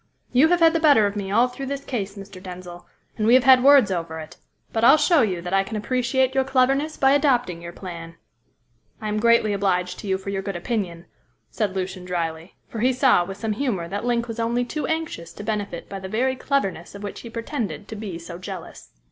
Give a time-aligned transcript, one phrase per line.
[0.31, 2.41] You have had the better of me all through this case, Mr.
[2.41, 2.87] Denzil,
[3.19, 4.37] and we have had words over it;
[4.73, 8.15] but I'll show you that I can appreciate your cleverness by adopting your plan."
[8.99, 11.05] "I am greatly obliged to you for your good opinion,"
[11.51, 15.31] said Lucian drily, for he saw with some humour that Link was only too anxious
[15.33, 18.89] to benefit by the very cleverness of which he pretended to be so jealous.